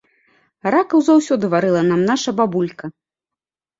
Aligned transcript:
Ракаў 0.75 1.03
заўсёды 1.09 1.45
варыла 1.53 1.81
нам 1.93 2.01
наша 2.11 2.37
бабулька. 2.41 2.85